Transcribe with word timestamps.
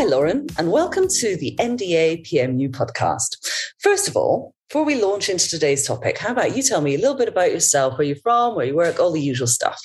Hi, 0.00 0.06
Lauren, 0.06 0.46
and 0.56 0.72
welcome 0.72 1.08
to 1.08 1.36
the 1.36 1.54
NDA 1.60 2.26
PMU 2.26 2.70
podcast. 2.70 3.36
First 3.80 4.08
of 4.08 4.16
all, 4.16 4.54
before 4.70 4.82
we 4.82 4.94
launch 4.94 5.28
into 5.28 5.46
today's 5.46 5.86
topic, 5.86 6.16
how 6.16 6.32
about 6.32 6.56
you 6.56 6.62
tell 6.62 6.80
me 6.80 6.94
a 6.94 6.98
little 6.98 7.18
bit 7.18 7.28
about 7.28 7.52
yourself, 7.52 7.98
where 7.98 8.06
you're 8.06 8.16
from, 8.16 8.54
where 8.54 8.64
you 8.64 8.74
work, 8.74 8.98
all 8.98 9.12
the 9.12 9.20
usual 9.20 9.46
stuff? 9.46 9.78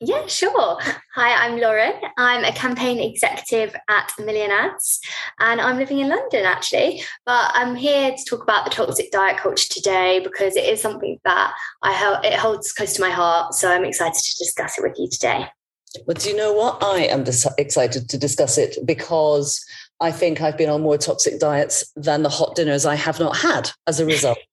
Yeah, 0.00 0.26
sure. 0.28 0.78
Hi, 1.14 1.46
I'm 1.46 1.60
Lauren. 1.60 1.92
I'm 2.16 2.42
a 2.42 2.52
campaign 2.52 2.98
executive 2.98 3.76
at 3.90 4.10
Million 4.18 4.50
Ads, 4.50 5.00
and 5.40 5.60
I'm 5.60 5.76
living 5.76 5.98
in 5.98 6.08
London 6.08 6.46
actually. 6.46 7.02
But 7.26 7.50
I'm 7.52 7.76
here 7.76 8.12
to 8.16 8.24
talk 8.24 8.42
about 8.42 8.64
the 8.64 8.70
toxic 8.70 9.12
diet 9.12 9.36
culture 9.36 9.68
today 9.68 10.20
because 10.24 10.56
it 10.56 10.64
is 10.64 10.80
something 10.80 11.18
that 11.26 11.54
I 11.82 12.20
it 12.24 12.38
holds 12.38 12.72
close 12.72 12.94
to 12.94 13.02
my 13.02 13.10
heart. 13.10 13.52
So 13.52 13.70
I'm 13.70 13.84
excited 13.84 14.14
to 14.14 14.36
discuss 14.38 14.78
it 14.78 14.82
with 14.82 14.98
you 14.98 15.06
today. 15.10 15.48
Well, 16.06 16.14
do 16.14 16.28
you 16.28 16.36
know 16.36 16.52
what? 16.52 16.82
I 16.82 17.00
am 17.04 17.24
dis- 17.24 17.46
excited 17.58 18.08
to 18.08 18.18
discuss 18.18 18.58
it 18.58 18.76
because 18.84 19.64
I 20.00 20.10
think 20.10 20.40
I've 20.40 20.58
been 20.58 20.70
on 20.70 20.82
more 20.82 20.98
toxic 20.98 21.38
diets 21.38 21.90
than 21.96 22.22
the 22.22 22.28
hot 22.28 22.56
dinners 22.56 22.84
I 22.84 22.96
have 22.96 23.20
not 23.20 23.36
had 23.36 23.70
as 23.86 24.00
a 24.00 24.06
result. 24.06 24.38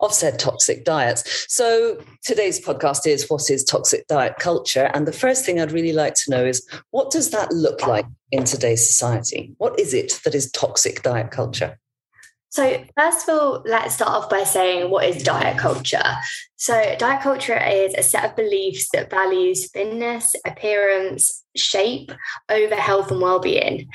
of 0.00 0.12
said 0.12 0.38
toxic 0.38 0.84
diets. 0.84 1.46
So 1.52 1.98
today's 2.22 2.64
podcast 2.64 3.06
is 3.06 3.28
what 3.28 3.50
is 3.50 3.64
toxic 3.64 4.06
diet 4.06 4.36
culture? 4.38 4.90
And 4.94 5.06
the 5.06 5.12
first 5.12 5.44
thing 5.44 5.60
I'd 5.60 5.72
really 5.72 5.92
like 5.92 6.14
to 6.14 6.30
know 6.30 6.44
is 6.44 6.66
what 6.90 7.10
does 7.10 7.30
that 7.30 7.52
look 7.52 7.86
like 7.86 8.06
in 8.30 8.44
today's 8.44 8.86
society? 8.86 9.52
What 9.58 9.78
is 9.78 9.94
it 9.94 10.20
that 10.24 10.34
is 10.34 10.50
toxic 10.52 11.02
diet 11.02 11.30
culture? 11.30 11.78
So, 12.54 12.84
first 12.96 13.28
of 13.28 13.36
all, 13.36 13.62
let's 13.66 13.96
start 13.96 14.12
off 14.12 14.30
by 14.30 14.44
saying 14.44 14.88
what 14.88 15.08
is 15.08 15.24
diet 15.24 15.58
culture? 15.58 16.04
So, 16.54 16.94
diet 16.96 17.20
culture 17.20 17.58
is 17.58 17.94
a 17.94 18.02
set 18.04 18.24
of 18.24 18.36
beliefs 18.36 18.90
that 18.92 19.10
values 19.10 19.68
thinness, 19.72 20.36
appearance, 20.46 21.42
shape 21.56 22.12
over 22.48 22.76
health 22.76 23.10
and 23.10 23.20
well 23.20 23.40
being. 23.40 23.88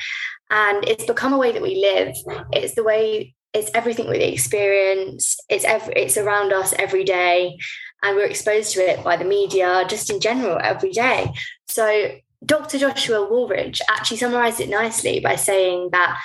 And 0.49 0.85
it's 0.85 1.05
become 1.05 1.31
a 1.31 1.37
way 1.37 1.53
that 1.53 1.61
we 1.61 1.77
live. 1.77 2.13
It's 2.51 2.75
the 2.75 2.83
way, 2.83 3.33
it's 3.53 3.71
everything 3.73 4.09
we 4.09 4.17
experience, 4.17 5.37
it's, 5.47 5.63
every, 5.63 5.93
it's 5.93 6.17
around 6.17 6.51
us 6.51 6.73
every 6.77 7.05
day. 7.05 7.57
And 8.03 8.17
we're 8.17 8.25
exposed 8.25 8.73
to 8.73 8.81
it 8.81 9.05
by 9.05 9.15
the 9.15 9.23
media, 9.23 9.85
just 9.87 10.09
in 10.09 10.19
general, 10.19 10.59
every 10.61 10.91
day. 10.91 11.31
So, 11.69 12.11
Dr. 12.45 12.77
Joshua 12.77 13.19
Wolrich 13.19 13.79
actually 13.89 14.17
summarized 14.17 14.59
it 14.59 14.67
nicely 14.69 15.21
by 15.21 15.37
saying 15.37 15.91
that 15.93 16.19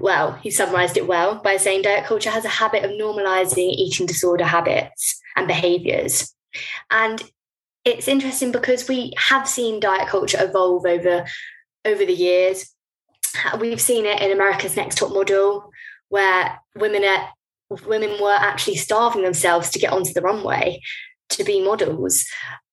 well, 0.00 0.32
he 0.42 0.50
summarized 0.50 0.96
it 0.96 1.06
well 1.06 1.36
by 1.36 1.56
saying 1.56 1.82
diet 1.82 2.04
culture 2.04 2.30
has 2.30 2.44
a 2.44 2.48
habit 2.48 2.84
of 2.84 2.90
normalizing 2.92 3.70
eating 3.70 4.06
disorder 4.06 4.44
habits 4.44 5.20
and 5.36 5.46
behaviors. 5.46 6.34
And 6.90 7.22
it's 7.84 8.08
interesting 8.08 8.52
because 8.52 8.88
we 8.88 9.12
have 9.16 9.48
seen 9.48 9.80
diet 9.80 10.08
culture 10.08 10.38
evolve 10.40 10.86
over 10.86 11.24
over 11.84 12.04
the 12.04 12.12
years. 12.12 12.70
We've 13.58 13.80
seen 13.80 14.06
it 14.06 14.20
in 14.20 14.30
America's 14.30 14.76
Next 14.76 14.98
Top 14.98 15.12
Model, 15.12 15.70
where 16.08 16.60
women 16.76 17.04
are, 17.04 17.28
women 17.86 18.22
were 18.22 18.30
actually 18.30 18.76
starving 18.76 19.22
themselves 19.22 19.70
to 19.70 19.78
get 19.78 19.92
onto 19.92 20.12
the 20.12 20.20
runway 20.20 20.80
to 21.30 21.44
be 21.44 21.64
models. 21.64 22.24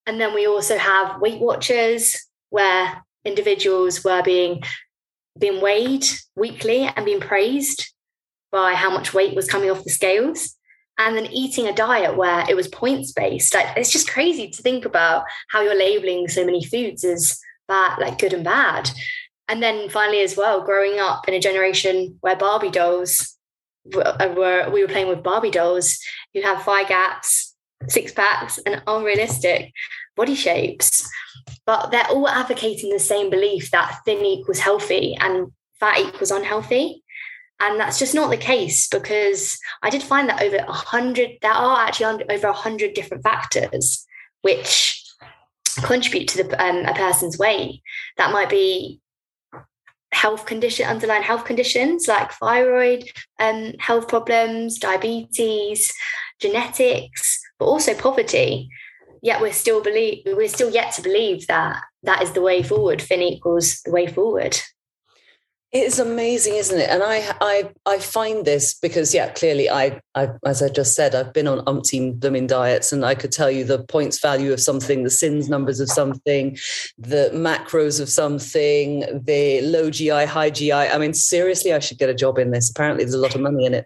And 0.05 0.19
then 0.19 0.33
we 0.33 0.45
also 0.47 0.77
have 0.77 1.21
Weight 1.21 1.39
Watchers, 1.39 2.15
where 2.49 3.03
individuals 3.25 4.03
were 4.03 4.21
being 4.21 4.61
being 5.39 5.61
weighed 5.61 6.05
weekly 6.35 6.89
and 6.95 7.05
being 7.05 7.19
praised 7.19 7.93
by 8.51 8.73
how 8.73 8.89
much 8.89 9.13
weight 9.13 9.35
was 9.35 9.49
coming 9.49 9.69
off 9.69 9.83
the 9.83 9.89
scales. 9.89 10.55
And 10.97 11.15
then 11.15 11.27
eating 11.27 11.65
a 11.65 11.73
diet 11.73 12.17
where 12.17 12.45
it 12.49 12.57
was 12.57 12.67
points 12.67 13.13
based 13.13 13.53
like 13.53 13.67
it's 13.77 13.91
just 13.91 14.09
crazy 14.09 14.49
to 14.49 14.61
think 14.61 14.83
about 14.83 15.23
how 15.49 15.61
you're 15.61 15.73
labeling 15.73 16.27
so 16.27 16.45
many 16.45 16.63
foods 16.65 17.05
as 17.05 17.39
bad 17.69 17.99
like 17.99 18.19
good 18.19 18.33
and 18.33 18.43
bad. 18.43 18.91
And 19.47 19.63
then 19.63 19.89
finally 19.89 20.21
as 20.21 20.35
well 20.35 20.61
growing 20.61 20.99
up 20.99 21.27
in 21.29 21.33
a 21.33 21.39
generation 21.39 22.17
where 22.19 22.35
barbie 22.35 22.69
dolls 22.69 23.37
uh, 23.95 24.33
were 24.35 24.69
we 24.71 24.81
were 24.81 24.89
playing 24.89 25.07
with 25.07 25.23
barbie 25.23 25.51
dolls 25.51 25.97
who 26.33 26.41
have 26.41 26.63
thigh 26.63 26.83
gaps 26.83 27.55
six 27.87 28.11
packs 28.11 28.57
and 28.65 28.81
unrealistic 28.87 29.71
body 30.15 30.35
shapes 30.35 31.09
but 31.69 31.91
they're 31.91 32.07
all 32.09 32.27
advocating 32.27 32.89
the 32.89 32.97
same 32.97 33.29
belief 33.29 33.69
that 33.69 33.99
thin 34.03 34.25
equals 34.25 34.57
healthy 34.57 35.15
and 35.21 35.51
fat 35.79 35.99
equals 35.99 36.31
unhealthy. 36.31 37.03
And 37.59 37.79
that's 37.79 37.99
just 37.99 38.15
not 38.15 38.31
the 38.31 38.37
case 38.37 38.87
because 38.87 39.55
I 39.83 39.91
did 39.91 40.01
find 40.01 40.27
that 40.29 40.41
over 40.41 40.55
a 40.55 40.73
hundred, 40.73 41.37
there 41.43 41.51
are 41.51 41.85
actually 41.85 42.25
over 42.27 42.47
a 42.47 42.53
hundred 42.53 42.95
different 42.95 43.21
factors 43.21 44.03
which 44.41 44.99
contribute 45.83 46.27
to 46.29 46.43
the, 46.43 46.65
um, 46.65 46.85
a 46.87 46.93
person's 46.95 47.37
weight. 47.37 47.83
That 48.17 48.33
might 48.33 48.49
be 48.49 48.99
health 50.11 50.47
condition, 50.47 50.87
underlying 50.87 51.21
health 51.21 51.45
conditions 51.45 52.07
like 52.07 52.31
thyroid 52.31 53.03
um, 53.37 53.73
health 53.77 54.07
problems, 54.07 54.79
diabetes, 54.79 55.93
genetics, 56.39 57.39
but 57.59 57.65
also 57.65 57.93
poverty 57.93 58.71
yet 59.21 59.41
we're 59.41 59.53
still 59.53 59.81
believe 59.81 60.23
we're 60.25 60.47
still 60.47 60.71
yet 60.71 60.93
to 60.93 61.01
believe 61.01 61.47
that 61.47 61.81
that 62.03 62.21
is 62.21 62.31
the 62.33 62.41
way 62.41 62.63
forward. 62.63 63.01
Thin 63.01 63.21
equals 63.21 63.81
the 63.81 63.91
way 63.91 64.07
forward. 64.07 64.57
It 65.71 65.83
is 65.83 65.99
amazing, 65.99 66.55
isn't 66.55 66.79
it? 66.79 66.89
And 66.89 67.03
I, 67.03 67.31
I, 67.39 67.69
I 67.85 67.99
find 67.99 68.43
this 68.43 68.73
because, 68.73 69.13
yeah, 69.13 69.29
clearly, 69.29 69.69
I, 69.69 70.01
I, 70.15 70.29
as 70.43 70.63
I 70.63 70.69
just 70.69 70.95
said, 70.95 71.13
I've 71.13 71.31
been 71.31 71.47
on 71.47 71.63
umpteen 71.65 72.19
blooming 72.19 72.47
diets, 72.47 72.91
and 72.91 73.05
I 73.05 73.13
could 73.13 73.31
tell 73.31 73.51
you 73.51 73.63
the 73.63 73.83
points 73.83 74.19
value 74.19 74.51
of 74.51 74.59
something, 74.59 75.03
the 75.03 75.11
sins 75.11 75.47
numbers 75.47 75.79
of 75.79 75.87
something, 75.87 76.57
the 76.97 77.29
macros 77.35 78.01
of 78.01 78.09
something, 78.09 79.01
the 79.23 79.61
low 79.61 79.91
GI, 79.91 80.25
high 80.25 80.49
GI. 80.49 80.71
I 80.71 80.97
mean, 80.97 81.13
seriously, 81.13 81.71
I 81.71 81.77
should 81.77 81.99
get 81.99 82.09
a 82.09 82.15
job 82.15 82.39
in 82.39 82.49
this. 82.49 82.71
Apparently, 82.71 83.03
there's 83.03 83.13
a 83.13 83.19
lot 83.19 83.35
of 83.35 83.41
money 83.41 83.65
in 83.65 83.75
it. 83.75 83.85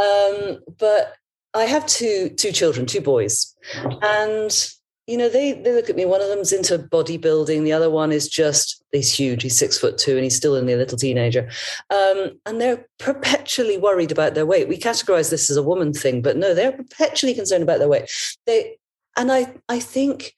Um, 0.00 0.60
but 0.78 1.16
I 1.54 1.64
have 1.64 1.86
two 1.86 2.30
two 2.30 2.52
children, 2.52 2.86
two 2.86 3.00
boys, 3.00 3.54
and 4.02 4.50
you 5.06 5.16
know 5.16 5.28
they 5.28 5.52
they 5.52 5.72
look 5.72 5.90
at 5.90 5.96
me. 5.96 6.04
One 6.04 6.20
of 6.20 6.28
them's 6.28 6.52
into 6.52 6.78
bodybuilding. 6.78 7.64
The 7.64 7.72
other 7.72 7.90
one 7.90 8.12
is 8.12 8.28
just 8.28 8.84
he's 8.92 9.12
huge. 9.12 9.42
He's 9.42 9.58
six 9.58 9.76
foot 9.76 9.98
two, 9.98 10.14
and 10.14 10.22
he's 10.22 10.36
still 10.36 10.54
only 10.54 10.72
a 10.72 10.76
little 10.76 10.98
teenager. 10.98 11.48
Um, 11.90 12.38
and 12.46 12.60
they're 12.60 12.86
perpetually 12.98 13.78
worried 13.78 14.12
about 14.12 14.34
their 14.34 14.46
weight. 14.46 14.68
We 14.68 14.78
categorize 14.78 15.30
this 15.30 15.50
as 15.50 15.56
a 15.56 15.62
woman 15.62 15.92
thing, 15.92 16.22
but 16.22 16.36
no, 16.36 16.54
they're 16.54 16.72
perpetually 16.72 17.34
concerned 17.34 17.64
about 17.64 17.78
their 17.80 17.88
weight. 17.88 18.10
They 18.46 18.78
and 19.16 19.32
I 19.32 19.54
I 19.68 19.80
think 19.80 20.36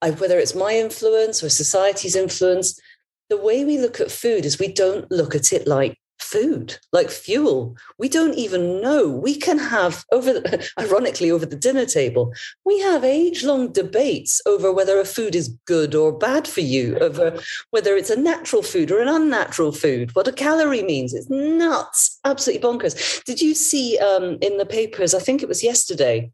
I, 0.00 0.10
whether 0.10 0.38
it's 0.38 0.54
my 0.54 0.76
influence 0.76 1.42
or 1.42 1.50
society's 1.50 2.16
influence, 2.16 2.80
the 3.28 3.36
way 3.36 3.64
we 3.64 3.78
look 3.78 4.00
at 4.00 4.10
food 4.10 4.46
is 4.46 4.58
we 4.58 4.72
don't 4.72 5.10
look 5.10 5.34
at 5.34 5.52
it 5.52 5.66
like 5.66 5.98
food 6.18 6.78
like 6.92 7.10
fuel. 7.10 7.76
We 7.98 8.08
don't 8.08 8.34
even 8.34 8.80
know. 8.80 9.08
We 9.08 9.36
can 9.36 9.58
have 9.58 10.04
over 10.12 10.42
ironically 10.78 11.30
over 11.30 11.46
the 11.46 11.56
dinner 11.56 11.86
table 11.86 12.32
we 12.64 12.80
have 12.80 13.04
age-long 13.04 13.72
debates 13.72 14.40
over 14.46 14.72
whether 14.72 14.98
a 14.98 15.04
food 15.04 15.34
is 15.34 15.48
good 15.66 15.94
or 15.94 16.12
bad 16.12 16.46
for 16.46 16.60
you 16.60 16.98
over 16.98 17.38
whether 17.70 17.96
it's 17.96 18.10
a 18.10 18.20
natural 18.20 18.62
food 18.62 18.90
or 18.90 19.00
an 19.00 19.08
unnatural 19.08 19.72
food 19.72 20.14
what 20.14 20.28
a 20.28 20.32
calorie 20.32 20.82
means. 20.82 21.14
It's 21.14 21.30
nuts. 21.30 22.18
Absolutely 22.24 22.68
bonkers. 22.68 23.24
Did 23.24 23.40
you 23.40 23.54
see 23.54 23.98
um, 23.98 24.38
in 24.40 24.58
the 24.58 24.66
papers 24.66 25.14
i 25.14 25.18
think 25.18 25.42
it 25.42 25.48
was 25.48 25.62
yesterday 25.62 26.30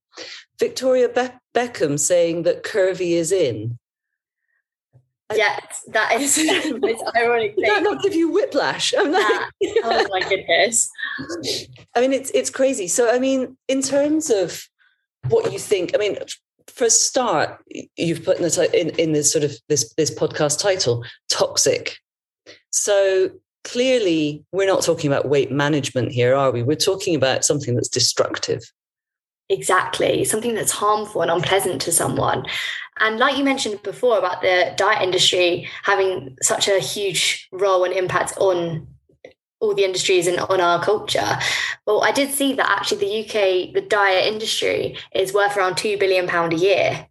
victoria 0.59 1.09
Be- 1.09 1.39
beckham 1.55 1.99
saying 1.99 2.43
that 2.43 2.63
curvy 2.63 3.13
is 3.13 3.33
in 3.33 3.79
Yes, 5.33 5.85
that 5.89 6.21
is 6.21 6.37
it's 6.39 7.03
ironic. 7.17 7.57
That 7.57 7.83
not 7.83 8.03
give 8.03 8.15
you 8.15 8.31
whiplash? 8.31 8.93
I'm 8.97 9.13
like, 9.13 9.25
oh 9.85 10.07
my 10.11 10.21
goodness. 10.29 10.91
I 11.95 12.01
mean, 12.01 12.13
it's 12.13 12.31
it's 12.33 12.51
crazy. 12.51 12.89
So, 12.89 13.15
I 13.15 13.19
mean, 13.19 13.57
in 13.69 13.81
terms 13.81 14.31
of 14.31 14.69
what 15.29 15.53
you 15.53 15.59
think, 15.59 15.93
I 15.95 15.99
mean, 15.99 16.19
for 16.67 16.85
a 16.85 16.91
start, 16.91 17.59
you've 17.97 18.25
put 18.25 18.37
in 18.37 18.43
the 18.43 18.71
in, 18.79 18.91
in 18.99 19.13
this 19.13 19.33
sort 19.33 19.45
of 19.45 19.53
this 19.69 19.93
this 19.95 20.15
podcast 20.15 20.61
title, 20.61 21.05
toxic. 21.29 21.97
So 22.71 23.31
clearly, 23.63 24.45
we're 24.53 24.67
not 24.67 24.83
talking 24.83 25.11
about 25.11 25.29
weight 25.29 25.51
management 25.51 26.13
here, 26.13 26.35
are 26.35 26.51
we? 26.51 26.63
We're 26.63 26.77
talking 26.77 27.15
about 27.15 27.45
something 27.45 27.75
that's 27.75 27.89
destructive. 27.89 28.63
Exactly, 29.49 30.25
something 30.25 30.55
that's 30.55 30.73
harmful 30.73 31.23
and 31.23 31.31
unpleasant 31.31 31.81
to 31.83 31.93
someone. 31.93 32.45
And 33.01 33.19
like 33.19 33.37
you 33.37 33.45
mentioned 33.45 33.83
before 33.83 34.19
about 34.19 34.41
the 34.41 34.73
diet 34.77 35.03
industry 35.03 35.69
having 35.83 36.37
such 36.43 36.69
a 36.69 36.79
huge 36.79 37.49
role 37.53 37.85
and 37.85 37.93
impact 37.93 38.35
on 38.39 38.87
all 39.61 39.75
the 39.75 39.85
industries 39.85 40.27
and 40.27 40.39
on 40.39 40.61
our 40.61 40.83
culture. 40.83 41.39
Well, 41.87 42.05
I 42.05 42.13
did 42.13 42.31
see 42.31 42.53
that 42.55 42.71
actually 42.71 42.99
the 42.99 43.21
UK, 43.25 43.73
the 43.73 43.81
diet 43.81 44.33
industry 44.33 44.97
is 45.15 45.33
worth 45.33 45.57
around 45.57 45.77
two 45.77 45.99
billion 45.99 46.27
pound 46.27 46.53
a 46.53 46.57
year. 46.57 47.09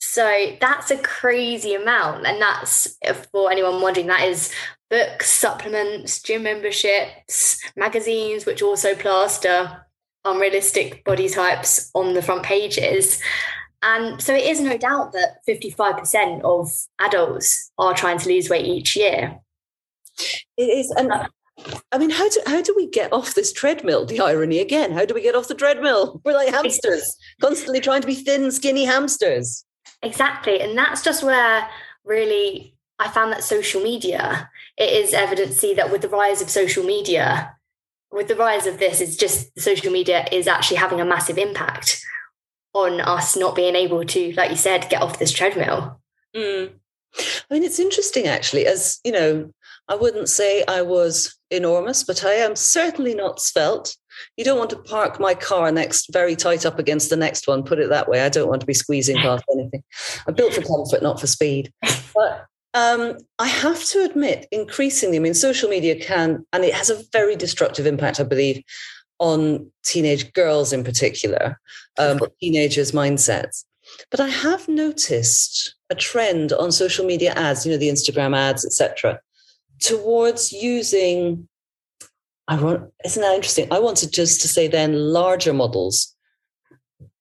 So 0.00 0.56
that's 0.60 0.90
a 0.90 0.98
crazy 0.98 1.74
amount. 1.74 2.26
And 2.26 2.40
that's 2.40 2.96
for 3.32 3.50
anyone 3.50 3.80
wondering, 3.80 4.06
that 4.08 4.28
is 4.28 4.52
books, 4.90 5.30
supplements, 5.30 6.22
gym 6.22 6.44
memberships, 6.44 7.60
magazines, 7.76 8.46
which 8.46 8.62
also 8.62 8.94
plaster 8.94 9.84
unrealistic 10.24 11.04
body 11.04 11.28
types 11.28 11.90
on 11.94 12.14
the 12.14 12.22
front 12.22 12.42
pages. 12.42 13.20
And 13.82 14.20
so 14.20 14.34
it 14.34 14.44
is 14.44 14.60
no 14.60 14.76
doubt 14.76 15.12
that 15.12 15.38
55% 15.48 16.42
of 16.42 16.70
adults 16.98 17.70
are 17.78 17.94
trying 17.94 18.18
to 18.18 18.28
lose 18.28 18.50
weight 18.50 18.66
each 18.66 18.96
year. 18.96 19.38
It 20.56 20.62
is, 20.62 20.90
and 20.90 21.12
uh, 21.12 21.28
I 21.92 21.98
mean, 21.98 22.10
how 22.10 22.28
do 22.28 22.40
how 22.46 22.60
do 22.60 22.74
we 22.76 22.88
get 22.88 23.12
off 23.12 23.34
this 23.34 23.52
treadmill? 23.52 24.04
The 24.04 24.20
irony 24.20 24.58
again. 24.58 24.90
How 24.90 25.04
do 25.04 25.14
we 25.14 25.22
get 25.22 25.36
off 25.36 25.46
the 25.46 25.54
treadmill? 25.54 26.20
We're 26.24 26.34
like 26.34 26.52
hamsters, 26.52 27.16
constantly 27.40 27.80
trying 27.80 28.00
to 28.00 28.06
be 28.06 28.16
thin, 28.16 28.50
skinny 28.50 28.84
hamsters. 28.84 29.64
Exactly, 30.02 30.60
and 30.60 30.76
that's 30.76 31.02
just 31.02 31.22
where 31.22 31.68
really 32.04 32.74
I 32.98 33.08
found 33.08 33.32
that 33.32 33.44
social 33.44 33.80
media. 33.80 34.50
It 34.76 34.90
is 34.90 35.14
evident 35.14 35.52
to 35.52 35.58
see 35.58 35.74
that 35.74 35.92
with 35.92 36.02
the 36.02 36.08
rise 36.08 36.42
of 36.42 36.50
social 36.50 36.84
media, 36.84 37.54
with 38.10 38.26
the 38.26 38.36
rise 38.36 38.66
of 38.66 38.78
this, 38.78 39.00
it's 39.00 39.16
just 39.16 39.58
social 39.58 39.92
media 39.92 40.26
is 40.32 40.48
actually 40.48 40.78
having 40.78 41.00
a 41.00 41.04
massive 41.04 41.38
impact 41.38 42.00
on 42.84 43.00
us 43.00 43.36
not 43.36 43.56
being 43.56 43.74
able 43.74 44.04
to, 44.04 44.32
like 44.32 44.50
you 44.50 44.56
said, 44.56 44.88
get 44.88 45.02
off 45.02 45.18
this 45.18 45.32
treadmill. 45.32 46.00
Mm. 46.34 46.70
I 47.16 47.54
mean, 47.54 47.64
it's 47.64 47.78
interesting 47.78 48.26
actually, 48.26 48.66
as 48.66 49.00
you 49.04 49.12
know, 49.12 49.50
I 49.88 49.94
wouldn't 49.94 50.28
say 50.28 50.64
I 50.68 50.82
was 50.82 51.36
enormous, 51.50 52.04
but 52.04 52.24
I 52.24 52.34
am 52.34 52.54
certainly 52.54 53.14
not 53.14 53.40
svelte. 53.40 53.96
You 54.36 54.44
don't 54.44 54.58
want 54.58 54.70
to 54.70 54.78
park 54.78 55.18
my 55.18 55.34
car 55.34 55.72
next, 55.72 56.12
very 56.12 56.36
tight 56.36 56.66
up 56.66 56.78
against 56.78 57.08
the 57.08 57.16
next 57.16 57.46
one, 57.46 57.62
put 57.62 57.78
it 57.78 57.88
that 57.88 58.08
way. 58.08 58.20
I 58.20 58.28
don't 58.28 58.48
want 58.48 58.60
to 58.60 58.66
be 58.66 58.74
squeezing 58.74 59.16
past 59.16 59.44
anything. 59.52 59.82
I'm 60.26 60.34
built 60.34 60.54
for 60.54 60.62
comfort, 60.62 61.02
not 61.02 61.20
for 61.20 61.26
speed. 61.26 61.72
But 62.14 62.46
um, 62.74 63.16
I 63.38 63.46
have 63.46 63.82
to 63.86 64.04
admit, 64.04 64.46
increasingly, 64.52 65.16
I 65.16 65.20
mean, 65.20 65.34
social 65.34 65.70
media 65.70 65.98
can, 65.98 66.44
and 66.52 66.64
it 66.64 66.74
has 66.74 66.90
a 66.90 67.02
very 67.12 67.36
destructive 67.36 67.86
impact, 67.86 68.20
I 68.20 68.24
believe, 68.24 68.62
on 69.18 69.70
teenage 69.84 70.32
girls 70.32 70.72
in 70.72 70.84
particular, 70.84 71.60
um, 71.98 72.20
teenagers' 72.40 72.92
mindsets. 72.92 73.64
But 74.10 74.20
I 74.20 74.28
have 74.28 74.68
noticed 74.68 75.74
a 75.90 75.94
trend 75.94 76.52
on 76.52 76.70
social 76.72 77.04
media 77.04 77.32
ads, 77.32 77.64
you 77.64 77.72
know, 77.72 77.78
the 77.78 77.88
Instagram 77.88 78.36
ads, 78.36 78.64
etc., 78.64 79.20
towards 79.80 80.52
using. 80.52 81.48
I 82.46 82.56
want, 82.60 82.90
isn't 83.04 83.20
that 83.20 83.34
interesting? 83.34 83.68
I 83.70 83.78
wanted 83.78 84.12
just 84.12 84.40
to 84.40 84.48
say 84.48 84.68
then 84.68 84.94
larger 84.94 85.52
models. 85.52 86.14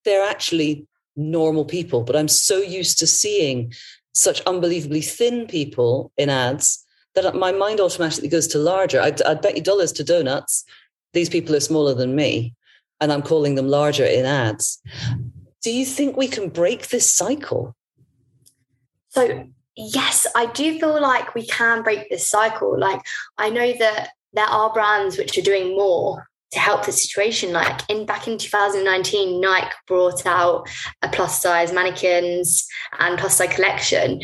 They're 0.06 0.26
actually 0.26 0.88
normal 1.18 1.66
people, 1.66 2.04
but 2.04 2.16
I'm 2.16 2.30
so 2.30 2.60
used 2.60 2.98
to 3.00 3.08
seeing 3.08 3.74
such 4.14 4.42
unbelievably 4.42 5.02
thin 5.02 5.46
people 5.48 6.12
in 6.18 6.30
ads 6.30 6.86
that 7.16 7.36
my 7.36 7.52
mind 7.52 7.80
automatically 7.80 8.30
goes 8.30 8.48
to 8.48 8.58
larger. 8.58 9.02
I'd, 9.02 9.22
I'd 9.24 9.42
bet 9.42 9.56
you 9.56 9.64
dollars 9.64 9.92
to 9.94 10.04
donuts. 10.04 10.64
These 11.14 11.30
people 11.30 11.56
are 11.56 11.62
smaller 11.62 11.94
than 11.94 12.16
me, 12.16 12.54
and 13.00 13.12
I'm 13.12 13.22
calling 13.22 13.56
them 13.56 13.68
larger 13.68 14.06
in 14.06 14.26
ads. 14.26 14.82
Do 15.62 15.72
you 15.72 15.86
think 15.86 16.16
we 16.16 16.28
can 16.28 16.50
break 16.50 16.90
this 16.90 17.12
cycle? 17.12 17.76
So, 19.10 19.48
yes, 19.76 20.28
I 20.36 20.46
do 20.48 20.80
feel 20.80 21.02
like 21.02 21.34
we 21.34 21.46
can 21.46 21.84
break 21.84 22.10
this 22.10 22.30
cycle. 22.30 22.78
Like, 22.78 23.02
I 23.38 23.50
know 23.50 23.74
that 23.80 24.10
there 24.34 24.46
are 24.46 24.72
brands 24.74 25.18
which 25.18 25.38
are 25.38 25.42
doing 25.42 25.76
more 25.76 26.28
to 26.52 26.60
help 26.60 26.86
the 26.86 26.92
situation. 26.92 27.52
Like 27.52 27.82
in 27.90 28.06
back 28.06 28.28
in 28.28 28.38
2019, 28.38 29.42
Nike 29.42 29.68
brought 29.88 30.26
out 30.26 30.70
a 31.02 31.10
plus 31.10 31.42
size 31.42 31.74
mannequins 31.74 32.68
and 33.00 33.18
plus 33.18 33.38
size 33.38 33.54
collection. 33.54 34.22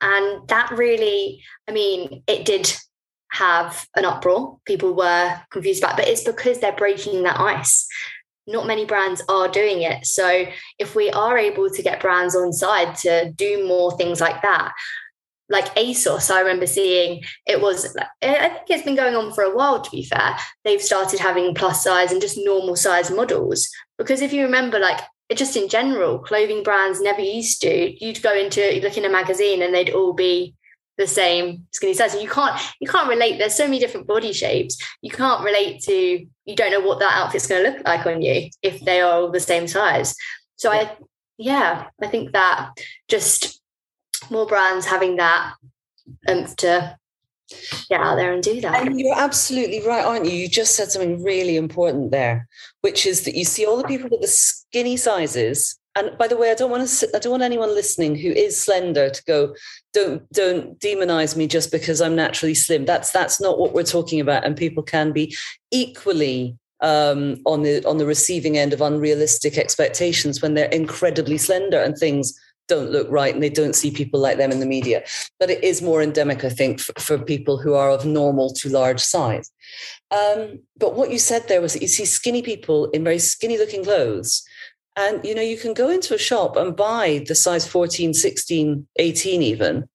And 0.00 0.48
that 0.48 0.70
really, 0.70 1.42
I 1.68 1.72
mean, 1.72 2.22
it 2.26 2.44
did 2.44 2.74
have 3.30 3.86
an 3.96 4.04
uproar. 4.04 4.58
People 4.64 4.94
were 4.94 5.40
confused 5.50 5.82
about, 5.82 5.98
it, 5.98 6.02
but 6.02 6.08
it's 6.08 6.24
because 6.24 6.60
they're 6.60 6.72
breaking 6.72 7.22
that 7.22 7.38
ice. 7.38 7.86
Not 8.46 8.66
many 8.66 8.84
brands 8.84 9.22
are 9.28 9.48
doing 9.48 9.82
it. 9.82 10.06
So 10.06 10.46
if 10.78 10.94
we 10.94 11.10
are 11.10 11.36
able 11.36 11.68
to 11.68 11.82
get 11.82 12.00
brands 12.00 12.34
on 12.34 12.52
side 12.52 12.94
to 12.96 13.30
do 13.32 13.66
more 13.66 13.96
things 13.96 14.20
like 14.20 14.40
that, 14.42 14.72
like 15.50 15.74
ASOS, 15.76 16.30
I 16.30 16.40
remember 16.40 16.66
seeing 16.66 17.22
it 17.46 17.60
was, 17.60 17.96
I 18.22 18.48
think 18.48 18.70
it's 18.70 18.84
been 18.84 18.96
going 18.96 19.14
on 19.14 19.32
for 19.32 19.44
a 19.44 19.54
while, 19.54 19.80
to 19.80 19.90
be 19.90 20.04
fair. 20.04 20.36
They've 20.64 20.80
started 20.80 21.20
having 21.20 21.54
plus 21.54 21.82
size 21.82 22.12
and 22.12 22.20
just 22.20 22.38
normal 22.38 22.76
size 22.76 23.10
models. 23.10 23.68
Because 23.96 24.20
if 24.20 24.32
you 24.32 24.42
remember, 24.42 24.78
like, 24.78 25.00
just 25.34 25.56
in 25.56 25.68
general, 25.68 26.18
clothing 26.18 26.62
brands 26.62 27.00
never 27.00 27.20
used 27.20 27.60
to. 27.60 28.04
You'd 28.04 28.22
go 28.22 28.34
into, 28.34 28.80
look 28.82 28.96
in 28.96 29.04
a 29.04 29.10
magazine 29.10 29.62
and 29.62 29.74
they'd 29.74 29.90
all 29.90 30.14
be 30.14 30.54
the 30.98 31.06
same 31.06 31.66
skinny 31.70 31.94
size. 31.94 32.12
And 32.12 32.22
you 32.22 32.28
can't, 32.28 32.60
you 32.80 32.88
can't 32.88 33.08
relate. 33.08 33.38
There's 33.38 33.54
so 33.54 33.64
many 33.64 33.78
different 33.78 34.06
body 34.06 34.32
shapes. 34.32 34.76
You 35.00 35.10
can't 35.10 35.42
relate 35.44 35.80
to, 35.84 36.26
you 36.44 36.56
don't 36.56 36.72
know 36.72 36.80
what 36.80 36.98
that 36.98 37.14
outfit's 37.14 37.46
going 37.46 37.64
to 37.64 37.70
look 37.70 37.86
like 37.86 38.04
on 38.04 38.20
you 38.20 38.50
if 38.62 38.80
they 38.80 39.00
are 39.00 39.12
all 39.12 39.30
the 39.30 39.40
same 39.40 39.66
size. 39.66 40.14
So 40.56 40.70
I, 40.70 40.96
yeah, 41.38 41.86
I 42.02 42.06
think 42.08 42.32
that 42.32 42.72
just 43.08 43.62
more 44.28 44.46
brands 44.46 44.84
having 44.84 45.16
that 45.16 45.54
oomph 46.28 46.56
to 46.56 46.96
get 47.88 48.00
out 48.00 48.16
there 48.16 48.32
and 48.32 48.42
do 48.42 48.60
that. 48.60 48.86
And 48.86 49.00
you're 49.00 49.18
absolutely 49.18 49.86
right, 49.86 50.04
aren't 50.04 50.26
you? 50.26 50.32
You 50.32 50.48
just 50.48 50.74
said 50.74 50.90
something 50.90 51.22
really 51.22 51.56
important 51.56 52.10
there, 52.10 52.48
which 52.80 53.06
is 53.06 53.24
that 53.24 53.36
you 53.36 53.44
see 53.44 53.64
all 53.64 53.76
the 53.76 53.88
people 53.88 54.08
with 54.10 54.20
the 54.20 54.26
skinny 54.26 54.96
sizes. 54.96 55.78
And 55.98 56.16
by 56.16 56.28
the 56.28 56.36
way, 56.36 56.52
I 56.52 56.54
don't 56.54 56.70
want 56.70 56.88
to. 56.88 57.16
I 57.16 57.18
don't 57.18 57.32
want 57.32 57.42
anyone 57.42 57.74
listening 57.74 58.14
who 58.14 58.28
is 58.30 58.60
slender 58.60 59.10
to 59.10 59.24
go. 59.24 59.54
Don't 59.92 60.30
don't 60.32 60.78
demonize 60.78 61.36
me 61.36 61.48
just 61.48 61.72
because 61.72 62.00
I'm 62.00 62.14
naturally 62.14 62.54
slim. 62.54 62.84
That's 62.84 63.10
that's 63.10 63.40
not 63.40 63.58
what 63.58 63.74
we're 63.74 63.82
talking 63.82 64.20
about. 64.20 64.44
And 64.44 64.56
people 64.56 64.84
can 64.84 65.10
be 65.10 65.36
equally 65.72 66.56
um, 66.80 67.38
on 67.46 67.62
the 67.64 67.84
on 67.84 67.98
the 67.98 68.06
receiving 68.06 68.56
end 68.56 68.72
of 68.72 68.80
unrealistic 68.80 69.58
expectations 69.58 70.40
when 70.40 70.54
they're 70.54 70.66
incredibly 70.66 71.36
slender 71.36 71.82
and 71.82 71.98
things 71.98 72.38
don't 72.68 72.90
look 72.90 73.10
right 73.10 73.34
and 73.34 73.42
they 73.42 73.48
don't 73.48 73.74
see 73.74 73.90
people 73.90 74.20
like 74.20 74.36
them 74.36 74.52
in 74.52 74.60
the 74.60 74.66
media. 74.66 75.02
But 75.40 75.50
it 75.50 75.64
is 75.64 75.82
more 75.82 76.02
endemic, 76.02 76.44
I 76.44 76.50
think, 76.50 76.80
for, 76.80 76.92
for 77.00 77.18
people 77.18 77.58
who 77.58 77.74
are 77.74 77.90
of 77.90 78.04
normal 78.04 78.52
to 78.54 78.68
large 78.68 79.00
size. 79.00 79.50
Um, 80.10 80.60
but 80.76 80.94
what 80.94 81.10
you 81.10 81.18
said 81.18 81.48
there 81.48 81.60
was 81.60 81.72
that 81.72 81.82
you 81.82 81.88
see 81.88 82.04
skinny 82.04 82.42
people 82.42 82.90
in 82.90 83.02
very 83.02 83.18
skinny 83.18 83.58
looking 83.58 83.82
clothes. 83.82 84.44
And, 84.98 85.24
you 85.24 85.32
know, 85.32 85.42
you 85.42 85.56
can 85.56 85.74
go 85.74 85.90
into 85.90 86.12
a 86.12 86.18
shop 86.18 86.56
and 86.56 86.74
buy 86.74 87.24
the 87.28 87.36
size 87.36 87.64
14, 87.64 88.12
16, 88.12 88.88
18 88.96 89.42
even. 89.42 89.88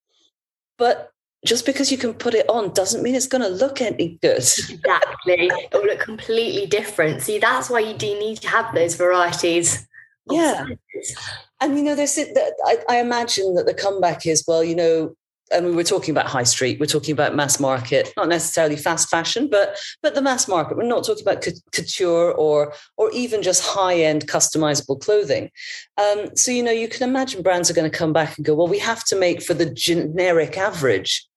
But 0.77 1.11
just 1.45 1.65
because 1.65 1.91
you 1.91 1.97
can 1.97 2.13
put 2.13 2.33
it 2.33 2.49
on 2.49 2.73
doesn't 2.73 3.03
mean 3.03 3.13
it's 3.13 3.27
going 3.27 3.41
to 3.41 3.49
look 3.49 3.81
any 3.81 4.17
good. 4.21 4.37
exactly. 4.37 4.79
It 5.27 5.73
will 5.73 5.83
look 5.83 5.99
completely 5.99 6.67
different. 6.67 7.21
See, 7.21 7.37
that's 7.37 7.69
why 7.69 7.79
you 7.79 7.93
do 7.95 8.17
need 8.17 8.37
to 8.37 8.47
have 8.47 8.73
those 8.73 8.95
varieties. 8.95 9.85
Yeah. 10.31 10.63
Sizes. 10.93 11.17
And 11.59 11.77
you 11.77 11.83
know, 11.83 11.95
there's 11.95 12.17
I, 12.17 12.77
I 12.89 12.97
imagine 12.99 13.55
that 13.55 13.65
the 13.65 13.73
comeback 13.73 14.25
is 14.25 14.45
well, 14.47 14.63
you 14.63 14.75
know, 14.75 15.15
and 15.53 15.65
we 15.65 15.71
were 15.71 15.83
talking 15.83 16.11
about 16.11 16.25
high 16.25 16.43
street 16.43 16.79
we're 16.79 16.85
talking 16.85 17.11
about 17.11 17.35
mass 17.35 17.59
market 17.59 18.11
not 18.17 18.27
necessarily 18.27 18.75
fast 18.75 19.09
fashion 19.09 19.47
but 19.49 19.77
but 20.01 20.15
the 20.15 20.21
mass 20.21 20.47
market 20.47 20.77
we're 20.77 20.83
not 20.83 21.05
talking 21.05 21.23
about 21.23 21.45
couture 21.71 22.31
or 22.33 22.73
or 22.97 23.11
even 23.11 23.41
just 23.41 23.63
high 23.63 23.95
end 23.95 24.27
customizable 24.27 24.99
clothing 24.99 25.49
um, 25.97 26.35
so 26.35 26.51
you 26.51 26.63
know 26.63 26.71
you 26.71 26.87
can 26.87 27.07
imagine 27.07 27.41
brands 27.41 27.69
are 27.69 27.73
going 27.73 27.89
to 27.89 27.97
come 27.97 28.13
back 28.13 28.37
and 28.37 28.45
go 28.45 28.55
well 28.55 28.67
we 28.67 28.79
have 28.79 29.03
to 29.03 29.15
make 29.15 29.41
for 29.41 29.53
the 29.53 29.69
generic 29.69 30.57
average 30.57 31.27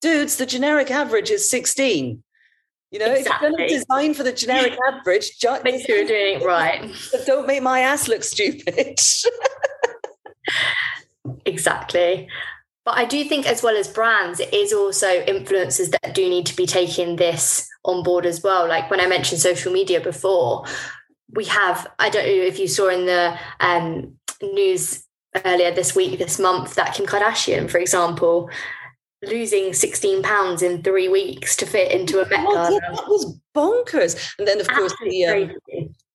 dudes 0.00 0.36
the 0.36 0.46
generic 0.46 0.90
average 0.90 1.30
is 1.30 1.48
16 1.48 2.22
you 2.92 2.98
know, 2.98 3.06
exactly. 3.06 3.46
if 3.46 3.50
you're 3.52 3.56
going 3.56 3.68
to 3.68 3.74
design 3.74 4.14
for 4.14 4.22
the 4.22 4.34
generic 4.34 4.78
average, 4.92 5.38
just 5.38 5.64
make 5.64 5.84
sure 5.84 5.96
you're 5.96 6.06
doing 6.06 6.42
it 6.42 6.44
right. 6.44 6.94
Don't 7.26 7.46
make 7.46 7.62
my 7.62 7.80
ass 7.80 8.06
look 8.06 8.22
stupid. 8.22 9.00
exactly. 11.46 12.28
But 12.84 12.98
I 12.98 13.04
do 13.04 13.24
think, 13.24 13.46
as 13.46 13.62
well 13.62 13.76
as 13.76 13.86
brands, 13.86 14.40
it 14.40 14.52
is 14.52 14.72
also 14.72 15.24
influencers 15.24 15.90
that 15.90 16.14
do 16.14 16.28
need 16.28 16.46
to 16.46 16.56
be 16.56 16.66
taking 16.66 17.16
this 17.16 17.68
on 17.84 18.02
board 18.02 18.26
as 18.26 18.42
well. 18.42 18.68
Like 18.68 18.90
when 18.90 19.00
I 19.00 19.06
mentioned 19.06 19.40
social 19.40 19.72
media 19.72 20.00
before, 20.00 20.64
we 21.34 21.44
have, 21.44 21.86
I 21.98 22.10
don't 22.10 22.26
know 22.26 22.42
if 22.44 22.58
you 22.58 22.66
saw 22.66 22.88
in 22.88 23.06
the 23.06 23.38
um, 23.60 24.16
news 24.42 25.04
earlier 25.44 25.72
this 25.72 25.94
week, 25.94 26.18
this 26.18 26.38
month, 26.38 26.74
that 26.74 26.94
Kim 26.94 27.06
Kardashian, 27.06 27.70
for 27.70 27.78
example, 27.78 28.50
losing 29.22 29.72
16 29.72 30.22
pounds 30.22 30.62
in 30.62 30.82
three 30.82 31.08
weeks 31.08 31.56
to 31.56 31.66
fit 31.66 31.92
into 31.92 32.20
a 32.20 32.28
Met 32.28 32.44
oh, 32.46 32.72
yeah, 32.72 32.94
that 32.94 33.08
was 33.08 33.38
bonkers. 33.54 34.34
And 34.38 34.46
then, 34.46 34.60
of 34.60 34.68
course, 34.68 34.94
the 35.04 35.26
um, 35.26 35.52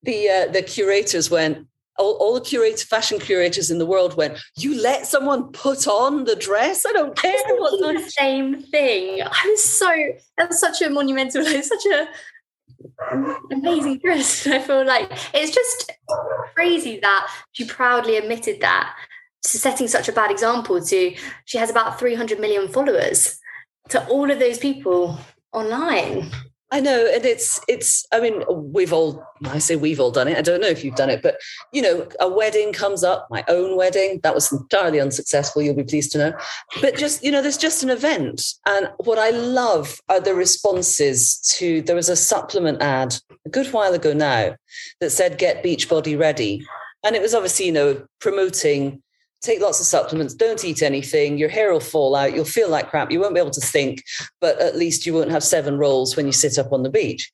the 0.04 0.30
uh, 0.30 0.52
the 0.52 0.62
curators 0.62 1.32
went. 1.32 1.68
All, 1.98 2.14
all 2.18 2.34
the 2.36 2.42
curators, 2.42 2.84
fashion 2.84 3.20
curators 3.20 3.72
in 3.72 3.80
the 3.80 3.86
world 3.86 4.16
went. 4.16 4.38
You 4.56 4.80
let 4.82 5.08
someone 5.08 5.52
put 5.52 5.88
on 5.88 6.26
the 6.26 6.36
dress? 6.36 6.86
I 6.86 6.94
don't 6.94 7.16
care. 7.16 7.34
I 7.34 7.54
what 7.54 7.96
the 7.96 8.10
same 8.10 8.62
thing. 8.62 9.22
I 9.22 9.46
was 9.46 9.64
so 9.64 9.88
that 10.38 10.50
was 10.50 10.60
such 10.60 10.82
a 10.82 10.90
monumental, 10.90 11.44
like, 11.46 11.64
such 11.64 11.86
a 11.88 12.08
amazing 13.52 14.00
dress. 14.00 14.48
I 14.48 14.60
feel 14.60 14.86
like 14.86 15.12
it's 15.34 15.54
just 15.54 15.92
crazy 16.56 17.00
that 17.02 17.32
she 17.52 17.66
proudly 17.66 18.18
admitted 18.18 18.62
that 18.62 18.96
to 19.44 19.58
setting 19.58 19.88
such 19.88 20.10
a 20.10 20.12
bad 20.12 20.32
example 20.32 20.82
to 20.82 21.16
she 21.46 21.58
has 21.58 21.70
about 21.70 22.00
300 22.00 22.40
million 22.40 22.68
followers 22.68 23.40
to 23.90 24.06
all 24.08 24.30
of 24.30 24.40
those 24.40 24.58
people 24.58 25.18
online 25.54 26.30
I 26.70 26.82
know, 26.82 27.10
and 27.14 27.26
it's 27.26 27.62
it's. 27.70 28.06
I 28.12 28.20
mean, 28.20 28.44
we've 28.52 28.92
all. 28.92 29.26
I 29.46 29.60
say 29.60 29.78
we've 29.78 30.02
all 30.02 30.12
done 30.12 30.28
it. 30.28 30.38
I 30.38 30.42
don't 30.42 30.60
know 30.60 30.68
if 30.68 30.84
you've 30.84 30.96
done 30.96 31.10
it, 31.10 31.22
but 31.22 31.40
you 31.72 31.82
know, 31.82 32.08
a 32.20 32.28
wedding 32.28 32.74
comes 32.74 33.06
up. 33.06 33.26
My 33.30 33.46
own 33.48 33.78
wedding 33.78 34.20
that 34.24 34.36
was 34.36 34.52
entirely 34.52 35.00
unsuccessful. 35.00 35.62
You'll 35.62 35.76
be 35.76 35.86
pleased 35.86 36.12
to 36.12 36.18
know. 36.18 36.34
But 36.82 36.98
just 36.98 37.24
you 37.24 37.32
know, 37.32 37.42
there's 37.42 37.58
just 37.58 37.84
an 37.84 37.90
event, 37.90 38.44
and 38.66 38.90
what 38.98 39.18
I 39.18 39.30
love 39.30 40.02
are 40.10 40.20
the 40.20 40.36
responses 40.36 41.38
to. 41.58 41.82
There 41.84 41.96
was 41.96 42.10
a 42.10 42.18
supplement 42.18 42.82
ad 42.82 43.16
a 43.46 43.50
good 43.50 43.72
while 43.72 43.94
ago 43.94 44.12
now 44.12 44.56
that 45.00 45.12
said 45.12 45.38
"Get 45.38 45.64
Beachbody 45.64 46.20
ready," 46.20 46.66
and 47.06 47.16
it 47.16 47.22
was 47.22 47.34
obviously 47.34 47.68
you 47.68 47.72
know 47.72 48.06
promoting 48.20 49.02
take 49.42 49.62
lots 49.62 49.80
of 49.80 49.86
supplements, 49.86 50.34
don't 50.34 50.66
eat 50.66 50.82
anything, 50.82 51.38
your 51.38 51.50
hair 51.50 51.72
will 51.72 51.80
fall 51.80 52.16
out, 52.16 52.34
you'll 52.34 52.46
feel 52.46 52.70
like 52.70 52.90
crap, 52.90 53.12
you 53.12 53.20
won't 53.20 53.34
be 53.34 53.40
able 53.40 53.52
to 53.52 53.62
think, 53.62 54.04
but 54.42 54.60
at 54.60 54.76
least 54.76 55.06
you 55.06 55.14
won't 55.14 55.32
have 55.32 55.44
seven 55.44 55.78
rolls 55.78 56.16
when 56.16 56.26
you 56.26 56.32
sit 56.32 56.58
up 56.58 56.74
on 56.74 56.84
the 56.84 56.90
beach. 56.90 57.32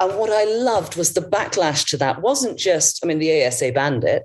And 0.00 0.18
what 0.18 0.30
I 0.30 0.44
loved 0.44 0.96
was 0.96 1.12
the 1.12 1.20
backlash 1.20 1.86
to 1.88 1.96
that 1.98 2.22
wasn't 2.22 2.58
just, 2.58 3.04
I 3.04 3.06
mean, 3.06 3.18
the 3.18 3.44
ASA 3.46 3.72
banned 3.72 4.04
it. 4.04 4.24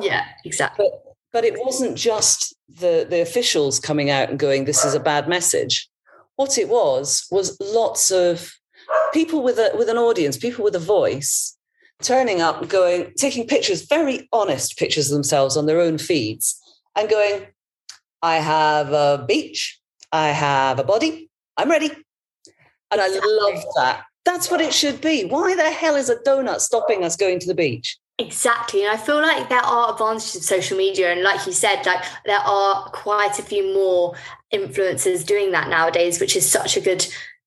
Yeah, 0.00 0.24
exactly. 0.44 0.88
But, 0.90 1.14
but 1.32 1.44
it 1.44 1.54
wasn't 1.64 1.96
just 1.96 2.54
the, 2.68 3.06
the 3.08 3.22
officials 3.22 3.80
coming 3.80 4.10
out 4.10 4.30
and 4.30 4.38
going, 4.38 4.64
this 4.64 4.84
is 4.84 4.94
a 4.94 5.00
bad 5.00 5.28
message. 5.28 5.88
What 6.36 6.58
it 6.58 6.68
was, 6.68 7.26
was 7.30 7.58
lots 7.60 8.10
of 8.10 8.52
people 9.12 9.42
with 9.42 9.58
a 9.58 9.70
with 9.76 9.88
an 9.88 9.96
audience, 9.96 10.36
people 10.36 10.64
with 10.64 10.74
a 10.76 10.80
voice 10.80 11.55
turning 12.02 12.40
up 12.40 12.68
going, 12.68 13.12
taking 13.16 13.46
pictures, 13.46 13.86
very 13.86 14.28
honest 14.32 14.76
pictures 14.78 15.10
of 15.10 15.14
themselves 15.14 15.56
on 15.56 15.66
their 15.66 15.80
own 15.80 15.98
feeds, 15.98 16.60
and 16.94 17.08
going, 17.08 17.46
I 18.22 18.36
have 18.36 18.92
a 18.92 19.24
beach, 19.26 19.80
I 20.12 20.28
have 20.28 20.78
a 20.78 20.84
body, 20.84 21.30
I'm 21.56 21.70
ready. 21.70 21.90
And 22.90 23.00
I 23.00 23.08
love 23.08 23.64
that. 23.76 24.04
That's 24.24 24.50
what 24.50 24.60
it 24.60 24.72
should 24.72 25.00
be. 25.00 25.24
Why 25.24 25.54
the 25.56 25.70
hell 25.70 25.96
is 25.96 26.08
a 26.08 26.16
donut 26.16 26.60
stopping 26.60 27.04
us 27.04 27.16
going 27.16 27.40
to 27.40 27.46
the 27.46 27.54
beach? 27.54 27.98
Exactly. 28.18 28.82
And 28.82 28.90
I 28.90 28.96
feel 28.96 29.20
like 29.20 29.48
there 29.48 29.58
are 29.58 29.92
advantages 29.92 30.36
of 30.36 30.42
social 30.42 30.78
media. 30.78 31.12
And 31.12 31.22
like 31.22 31.46
you 31.46 31.52
said, 31.52 31.84
like 31.84 32.02
there 32.24 32.38
are 32.38 32.88
quite 32.90 33.38
a 33.38 33.42
few 33.42 33.74
more 33.74 34.14
influencers 34.52 35.26
doing 35.26 35.52
that 35.52 35.68
nowadays, 35.68 36.20
which 36.20 36.36
is 36.36 36.48
such 36.48 36.76
a 36.76 36.80
good 36.80 37.06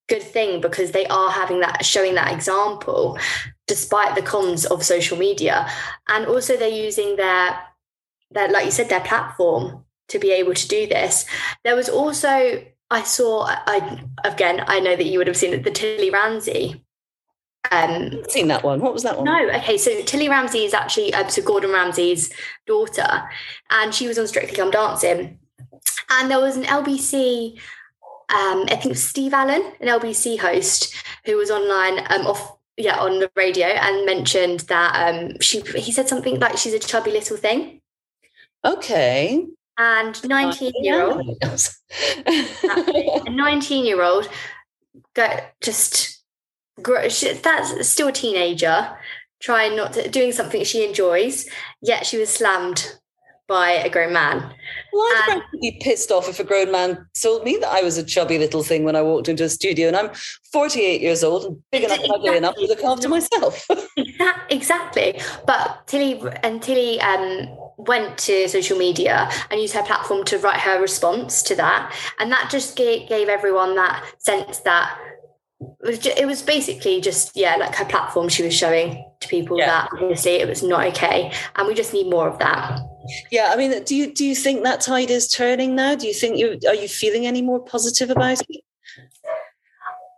good 0.09 0.23
thing 0.23 0.59
because 0.59 0.91
they 0.91 1.05
are 1.05 1.29
having 1.29 1.59
that 1.59 1.85
showing 1.85 2.15
that 2.15 2.33
example 2.33 3.17
despite 3.69 4.15
the 4.15 4.21
cons 4.21 4.65
of 4.65 4.83
social 4.83 5.17
media. 5.17 5.69
And 6.09 6.25
also 6.25 6.57
they're 6.57 6.67
using 6.67 7.15
their 7.15 7.57
their 8.31 8.49
like 8.49 8.65
you 8.65 8.71
said 8.71 8.89
their 8.89 8.99
platform 8.99 9.85
to 10.09 10.19
be 10.19 10.31
able 10.31 10.53
to 10.55 10.67
do 10.67 10.87
this. 10.87 11.25
There 11.63 11.75
was 11.75 11.87
also 11.87 12.65
i 12.91 13.03
saw 13.03 13.45
i 13.47 14.03
again 14.23 14.63
i 14.65 14.79
know 14.79 14.95
that 14.95 15.05
you 15.05 15.19
would 15.19 15.27
have 15.27 15.37
seen 15.37 15.53
it 15.53 15.63
the 15.63 15.69
tilly 15.69 16.09
ramsay 16.09 16.83
um 17.71 18.23
seen 18.27 18.47
that 18.47 18.63
one. 18.63 18.79
What 18.79 18.93
was 18.93 19.03
that 19.03 19.17
one? 19.17 19.25
No 19.25 19.49
okay 19.57 19.77
so 19.77 20.01
tilly 20.01 20.27
ramsay 20.27 20.65
is 20.65 20.73
actually 20.73 21.13
uh, 21.13 21.27
so 21.27 21.43
gordon 21.43 21.71
ramsay's 21.71 22.33
daughter 22.65 23.29
and 23.69 23.93
she 23.93 24.07
was 24.07 24.17
on 24.17 24.27
strictly 24.27 24.55
come 24.55 24.71
dancing. 24.71 25.37
And 26.09 26.31
there 26.31 26.41
was 26.41 26.57
an 26.57 26.63
lbc 26.63 27.59
um, 28.29 28.65
I 28.67 28.75
think 28.75 28.85
it 28.85 28.89
was 28.89 29.03
Steve 29.03 29.33
Allen, 29.33 29.73
an 29.81 29.87
LBC 29.87 30.37
host, 30.37 30.93
who 31.25 31.35
was 31.35 31.49
online 31.49 31.97
um, 32.11 32.27
off 32.27 32.58
yeah 32.79 32.97
on 32.97 33.19
the 33.19 33.29
radio 33.35 33.67
and 33.67 34.05
mentioned 34.05 34.61
that 34.61 34.95
um, 34.95 35.39
she 35.39 35.61
he 35.75 35.91
said 35.91 36.07
something 36.07 36.39
like 36.39 36.57
she's 36.57 36.73
a 36.73 36.79
chubby 36.79 37.11
little 37.11 37.37
thing. 37.37 37.81
Okay. 38.65 39.45
And 39.77 40.27
19 40.27 40.73
year 40.83 41.01
old, 41.01 41.21
a 42.25 43.29
19 43.29 43.85
year 43.85 44.03
old, 44.03 44.29
got 45.13 45.43
just 45.61 46.23
that's 47.43 47.87
still 47.87 48.07
a 48.07 48.11
teenager 48.11 48.97
trying 49.41 49.75
not 49.75 49.93
to 49.93 50.09
doing 50.09 50.31
something 50.31 50.63
she 50.63 50.85
enjoys, 50.85 51.47
yet 51.81 52.05
she 52.05 52.17
was 52.17 52.29
slammed 52.29 52.99
by 53.49 53.71
a 53.71 53.89
grown 53.89 54.13
man. 54.13 54.37
Well, 54.93 55.23
I'd 55.27 55.41
be 55.59 55.79
pissed 55.81 56.11
off 56.11 56.29
if 56.29 56.39
a 56.39 56.43
grown 56.43 56.71
man 56.71 57.05
told 57.19 57.43
me 57.43 57.57
that 57.57 57.67
I 57.67 57.81
was 57.81 57.97
a 57.97 58.03
chubby 58.03 58.37
little 58.37 58.63
thing 58.63 58.83
when 58.83 58.95
I 58.95 59.01
walked 59.01 59.27
into 59.27 59.43
a 59.43 59.49
studio, 59.49 59.87
and 59.87 59.97
I'm 59.97 60.11
48 60.53 61.01
years 61.01 61.23
old 61.23 61.45
and 61.45 61.61
big 61.71 61.83
enough, 61.83 61.99
exactly. 61.99 62.37
enough 62.37 62.55
to 62.55 62.67
look 62.67 62.83
after 62.83 63.09
myself. 63.09 63.67
exactly. 64.49 65.19
But 65.45 65.87
Tilly 65.87 66.21
and 66.43 66.61
Tilly 66.61 67.01
um, 67.01 67.49
went 67.77 68.19
to 68.19 68.47
social 68.47 68.77
media 68.77 69.29
and 69.49 69.59
used 69.59 69.73
her 69.73 69.83
platform 69.83 70.23
to 70.25 70.37
write 70.37 70.59
her 70.59 70.79
response 70.79 71.41
to 71.43 71.55
that, 71.55 71.93
and 72.19 72.31
that 72.31 72.49
just 72.51 72.77
gave, 72.77 73.09
gave 73.09 73.27
everyone 73.27 73.75
that 73.75 74.05
sense 74.19 74.59
that 74.59 74.97
it 75.81 76.25
was 76.25 76.41
basically 76.41 77.01
just 77.01 77.35
yeah 77.35 77.57
like 77.57 77.75
her 77.75 77.83
platform 77.83 78.29
she 78.29 78.43
was 78.43 78.53
showing 78.53 79.05
to 79.19 79.27
people 79.27 79.57
yeah. 79.57 79.65
that 79.65 79.89
obviously 79.93 80.35
it 80.35 80.47
was 80.47 80.63
not 80.63 80.85
okay 80.85 81.33
and 81.57 81.67
we 81.67 81.73
just 81.73 81.93
need 81.93 82.09
more 82.09 82.29
of 82.29 82.39
that 82.39 82.79
yeah 83.31 83.49
i 83.51 83.55
mean 83.55 83.83
do 83.83 83.95
you 83.95 84.13
do 84.13 84.25
you 84.25 84.35
think 84.35 84.63
that 84.63 84.81
tide 84.81 85.09
is 85.09 85.27
turning 85.27 85.75
now 85.75 85.95
do 85.95 86.07
you 86.07 86.13
think 86.13 86.37
you 86.37 86.57
are 86.67 86.75
you 86.75 86.87
feeling 86.87 87.25
any 87.25 87.41
more 87.41 87.59
positive 87.59 88.09
about 88.09 88.41
it 88.49 88.61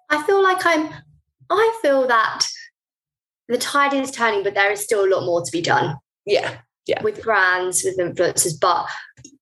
i 0.09 0.21
feel 0.23 0.41
like 0.41 0.65
i'm 0.65 0.89
i 1.50 1.79
feel 1.81 2.07
that 2.07 2.45
the 3.47 3.57
tide 3.57 3.93
is 3.93 4.11
turning 4.11 4.43
but 4.43 4.53
there 4.53 4.71
is 4.71 4.83
still 4.83 5.05
a 5.05 5.09
lot 5.13 5.25
more 5.25 5.41
to 5.41 5.51
be 5.51 5.61
done 5.61 5.95
yeah 6.25 6.57
yeah 6.88 7.01
with 7.03 7.21
brands 7.23 7.83
with 7.83 7.97
influencers 7.97 8.53
but 8.59 8.88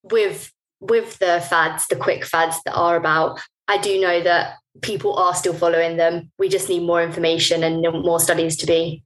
with 0.03 0.51
with 0.79 1.17
the 1.19 1.46
fads 1.50 1.88
the 1.88 1.96
quick 1.96 2.25
fads 2.25 2.58
that 2.65 2.74
are 2.74 2.96
about 2.96 3.39
i 3.67 3.77
do 3.77 4.00
know 4.00 4.22
that 4.22 4.55
people 4.81 5.15
are 5.15 5.36
still 5.36 5.53
following 5.53 5.98
them. 5.98 6.31
We 6.38 6.50
just 6.50 6.69
need 6.69 6.84
more 6.84 7.01
information 7.01 7.63
and 7.63 7.81
more 7.81 8.19
studies 8.19 8.55
to 8.58 8.65
be. 8.65 9.03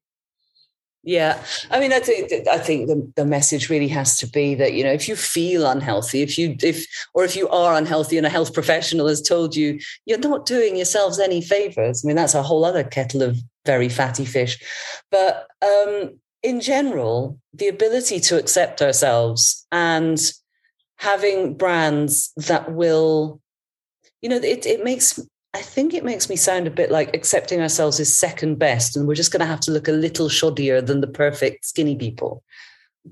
Yeah, 1.06 1.44
I 1.70 1.82
mean, 1.82 1.92
I 1.92 2.00
think 2.00 2.32
I 2.48 2.58
think 2.58 2.88
the, 2.88 3.12
the 3.18 3.26
message 3.26 3.70
really 3.70 3.90
has 3.90 4.18
to 4.20 4.28
be 4.28 4.56
that 4.56 4.72
you 4.72 4.86
know 4.86 4.92
if 4.94 5.10
you 5.10 5.18
feel 5.18 5.66
unhealthy, 5.66 6.22
if 6.22 6.38
you 6.38 6.56
if 6.64 6.88
or 7.14 7.26
if 7.26 7.36
you 7.36 7.50
are 7.50 7.76
unhealthy 7.76 8.18
and 8.18 8.26
a 8.26 8.30
health 8.30 8.54
professional 8.54 9.10
has 9.10 9.22
told 9.22 9.54
you 9.54 9.80
you're 10.06 10.18
not 10.18 10.46
doing 10.46 10.78
yourselves 10.78 11.20
any 11.20 11.42
favors. 11.42 12.04
I 12.04 12.08
mean, 12.08 12.16
that's 12.16 12.36
a 12.36 12.44
whole 12.44 12.64
other 12.64 12.86
kettle 12.86 13.22
of 13.22 13.38
very 13.66 13.90
fatty 13.90 14.24
fish. 14.24 14.58
But 15.12 15.48
um, 15.62 16.20
in 16.42 16.62
general, 16.62 17.38
the 17.54 17.68
ability 17.68 18.22
to 18.22 18.40
accept 18.40 18.82
ourselves 18.82 19.68
and 19.74 20.18
having 20.98 21.58
brands 21.58 22.32
that 22.38 22.72
will, 22.72 23.42
you 24.22 24.30
know, 24.30 24.38
it 24.38 24.66
it 24.66 24.86
makes 24.86 25.20
I 25.54 25.62
think 25.62 25.94
it 25.94 26.04
makes 26.04 26.30
me 26.30 26.36
sound 26.36 26.66
a 26.66 26.72
bit 26.72 26.90
like 26.90 27.16
accepting 27.16 27.62
ourselves 27.62 28.00
as 28.00 28.14
second 28.14 28.58
best, 28.58 28.98
and 28.98 29.08
we're 29.08 29.14
just 29.14 29.32
going 29.32 29.42
to 29.42 29.46
have 29.46 29.60
to 29.62 29.72
look 29.72 29.88
a 29.88 29.92
little 29.92 30.28
shoddier 30.28 30.86
than 30.86 31.02
the 31.02 31.08
perfect 31.08 31.66
skinny 31.66 31.96
people. 31.96 32.44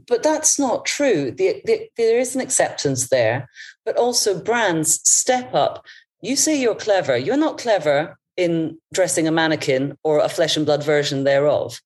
But 0.08 0.24
that's 0.24 0.58
not 0.58 0.86
true. 0.86 1.32
The, 1.32 1.62
the, 1.66 1.90
there 1.98 2.20
is 2.20 2.34
an 2.34 2.42
acceptance 2.42 3.10
there, 3.10 3.48
but 3.86 3.98
also 3.98 4.40
brands 4.40 5.02
step 5.10 5.54
up. 5.54 5.86
You 6.22 6.36
say 6.36 6.60
you're 6.60 6.76
clever. 6.76 7.16
You're 7.16 7.38
not 7.38 7.60
clever 7.60 8.18
in 8.38 8.78
dressing 8.94 9.28
a 9.28 9.32
mannequin 9.32 9.98
or 10.04 10.20
a 10.20 10.30
flesh 10.30 10.58
and 10.58 10.66
blood 10.66 10.84
version 10.84 11.24
thereof. 11.24 11.80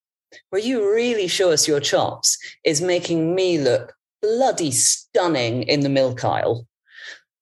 Where 0.50 0.62
you 0.62 0.90
really 0.90 1.28
show 1.28 1.52
us 1.52 1.68
your 1.68 1.80
chops 1.80 2.38
is 2.64 2.82
making 2.82 3.36
me 3.36 3.58
look 3.58 3.94
bloody 4.22 4.72
stunning 4.72 5.64
in 5.64 5.82
the 5.82 5.90
milk 5.90 6.24
aisle 6.24 6.68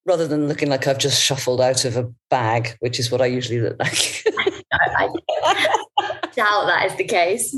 rather 0.05 0.27
than 0.27 0.47
looking 0.47 0.69
like 0.69 0.87
I've 0.87 0.97
just 0.97 1.23
shuffled 1.23 1.61
out 1.61 1.85
of 1.85 1.97
a 1.97 2.11
bag, 2.29 2.75
which 2.79 2.99
is 2.99 3.11
what 3.11 3.21
I 3.21 3.27
usually 3.27 3.61
look 3.61 3.77
like. 3.79 4.23
I 4.71 5.07
doubt 6.35 6.65
that 6.65 6.85
is 6.85 6.95
the 6.95 7.05
case. 7.05 7.55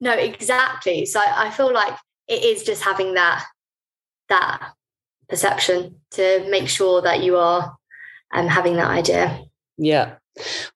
No, 0.00 0.12
exactly. 0.12 1.06
So 1.06 1.20
I 1.20 1.50
feel 1.50 1.72
like 1.72 1.96
it 2.28 2.44
is 2.44 2.62
just 2.62 2.82
having 2.82 3.14
that 3.14 3.44
that 4.28 4.72
perception 5.28 5.96
to 6.12 6.46
make 6.50 6.68
sure 6.68 7.02
that 7.02 7.22
you 7.22 7.36
are 7.36 7.76
um, 8.32 8.46
having 8.46 8.76
that 8.76 8.90
idea. 8.90 9.42
Yeah. 9.76 10.16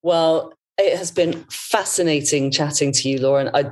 Well, 0.02 0.54
it 0.78 0.97
has 0.97 1.11
been 1.11 1.44
fascinating 1.50 2.50
chatting 2.50 2.92
to 2.92 3.09
you, 3.09 3.21
Lauren. 3.21 3.50
I, 3.54 3.71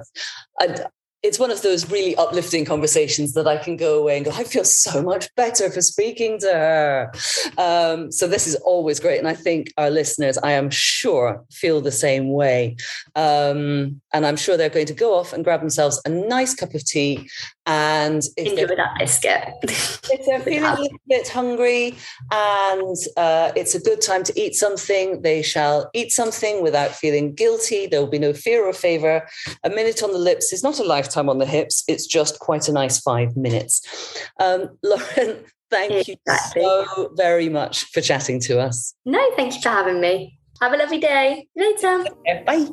I, 0.61 0.87
it's 1.23 1.39
one 1.39 1.53
of 1.53 1.63
those 1.63 1.89
really 1.89 2.17
uplifting 2.17 2.65
conversations 2.65 3.35
that 3.35 3.47
I 3.47 3.57
can 3.57 3.77
go 3.77 4.01
away 4.01 4.17
and 4.17 4.25
go, 4.25 4.33
I 4.33 4.43
feel 4.43 4.65
so 4.65 5.03
much 5.03 5.33
better 5.37 5.71
for 5.71 5.81
speaking 5.81 6.39
to 6.41 6.53
her. 6.53 7.13
Um, 7.59 8.11
so 8.11 8.27
this 8.27 8.49
is 8.49 8.57
always 8.57 8.99
great. 8.99 9.19
And 9.19 9.29
I 9.29 9.35
think 9.35 9.73
our 9.79 9.89
listeners, 9.89 10.37
I 10.39 10.53
am 10.53 10.69
sure, 10.69 11.45
feel 11.53 11.81
the 11.81 11.93
same 11.93 12.33
way. 12.33 12.77
Um, 13.15 14.01
and 14.13 14.27
I'm 14.27 14.37
sure 14.37 14.57
they're 14.57 14.69
going 14.69 14.87
to 14.87 14.95
go 14.95 15.15
off 15.15 15.33
and 15.33 15.45
grab 15.45 15.61
themselves 15.61 16.01
a 16.05 16.09
nice 16.09 16.55
cup 16.55 16.75
of 16.75 16.85
tea. 16.85 17.29
And 17.65 18.21
enjoy 18.37 18.67
that 18.75 18.97
biscuit. 18.99 19.55
if 19.63 20.27
they're 20.27 20.41
feeling 20.45 20.65
a 20.65 20.81
little 20.81 20.99
bit 21.07 21.29
hungry 21.29 21.97
and 22.33 22.97
uh, 23.17 23.53
it's 23.55 23.77
a 23.77 23.81
good 23.81 24.01
time 24.01 24.25
to 24.25 24.41
eat 24.41 24.57
something, 24.57 25.23
they 25.23 25.43
shall 25.43 25.89
eat 25.95 26.11
something 26.11 26.61
without 26.61 26.91
feeling 26.91 27.33
guilty. 27.33 27.87
There 27.87 28.01
will 28.01 28.11
be 28.11 28.19
no 28.19 28.33
fear 28.33 28.67
or 28.67 28.73
favor. 28.73 29.29
A 29.63 29.71
minute 29.71 30.03
on 30.03 30.11
the 30.11 30.19
lips 30.19 30.53
is 30.53 30.65
not 30.65 30.81
a 30.81 30.83
lifetime 30.83 31.12
on 31.29 31.39
the 31.39 31.47
hips. 31.47 31.85
It's 31.89 32.07
just 32.07 32.39
quite 32.39 32.69
a 32.69 32.73
nice 32.73 33.01
five 33.01 33.37
minutes. 33.37 33.83
Um, 34.41 34.71
Lauren, 34.83 35.45
thank 35.71 36.09
exactly. 36.09 36.63
you 36.63 36.87
so 36.87 37.13
very 37.15 37.49
much 37.49 37.85
for 37.85 38.01
chatting 38.01 38.41
to 38.41 38.61
us. 38.61 38.95
No, 39.05 39.21
thank 39.37 39.55
you 39.55 39.61
for 39.61 39.71
having 39.71 40.01
me. 40.01 40.39
Have 40.61 40.73
a 40.73 40.77
lovely 40.77 40.99
day. 40.99 41.49
Later. 41.57 42.05
Bye. 42.47 42.69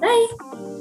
Bye. 0.00 0.76